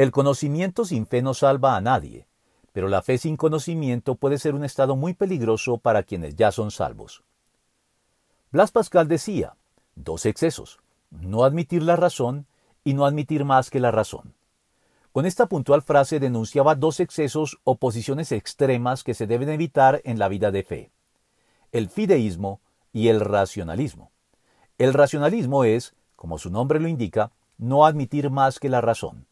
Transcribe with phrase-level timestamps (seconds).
[0.00, 2.26] El conocimiento sin fe no salva a nadie,
[2.72, 6.70] pero la fe sin conocimiento puede ser un estado muy peligroso para quienes ya son
[6.70, 7.22] salvos.
[8.50, 9.56] Blas Pascal decía,
[9.96, 10.78] dos excesos,
[11.10, 12.46] no admitir la razón
[12.82, 14.32] y no admitir más que la razón.
[15.12, 20.18] Con esta puntual frase denunciaba dos excesos o posiciones extremas que se deben evitar en
[20.18, 20.90] la vida de fe.
[21.72, 22.62] El fideísmo
[22.94, 24.12] y el racionalismo.
[24.78, 29.26] El racionalismo es, como su nombre lo indica, no admitir más que la razón,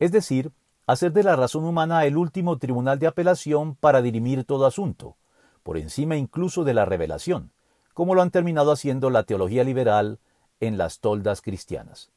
[0.00, 0.50] es decir,
[0.86, 5.16] hacer de la razón humana el último tribunal de apelación para dirimir todo asunto,
[5.62, 7.52] por encima incluso de la revelación,
[7.94, 10.18] como lo han terminado haciendo la teología liberal
[10.58, 12.10] en las toldas cristianas.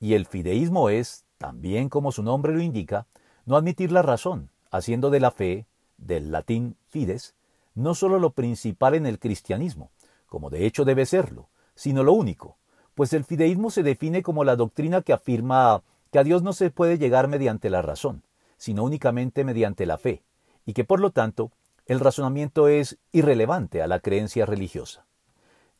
[0.00, 3.06] Y el fideísmo es, también como su nombre lo indica,
[3.44, 5.66] no admitir la razón, haciendo de la fe,
[5.96, 7.34] del latín fides,
[7.74, 9.90] no sólo lo principal en el cristianismo,
[10.26, 12.58] como de hecho debe serlo, sino lo único,
[12.94, 16.70] pues el fideísmo se define como la doctrina que afirma que a Dios no se
[16.70, 18.22] puede llegar mediante la razón,
[18.56, 20.22] sino únicamente mediante la fe,
[20.64, 21.50] y que por lo tanto
[21.86, 25.06] el razonamiento es irrelevante a la creencia religiosa.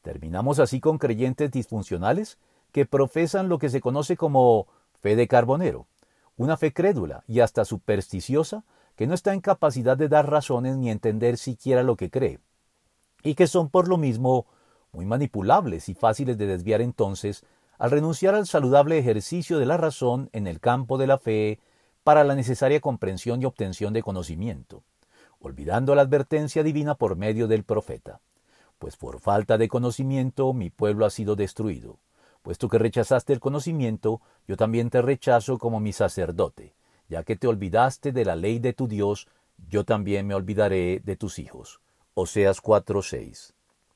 [0.03, 2.39] Terminamos así con creyentes disfuncionales
[2.73, 4.67] que profesan lo que se conoce como
[5.01, 5.87] fe de carbonero,
[6.37, 8.65] una fe crédula y hasta supersticiosa
[8.97, 12.41] que no está en capacidad de dar razones ni entender siquiera lo que cree,
[13.23, 14.47] y que son por lo mismo
[14.93, 17.45] muy manipulables y fáciles de desviar entonces
[17.79, 21.61] al renunciar al saludable ejercicio de la razón en el campo de la fe
[22.03, 24.83] para la necesaria comprensión y obtención de conocimiento,
[25.41, 28.21] olvidando la advertencia divina por medio del profeta.
[28.79, 31.99] Pues por falta de conocimiento mi pueblo ha sido destruido.
[32.43, 36.75] Puesto que rechazaste el conocimiento, yo también te rechazo como mi sacerdote.
[37.09, 39.29] Ya que te olvidaste de la ley de tu Dios,
[39.69, 41.81] yo también me olvidaré de tus hijos.
[42.15, 43.58] Oseas 4:6